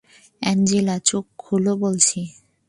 [0.41, 2.19] Angela, চোখ খোলো বলছি!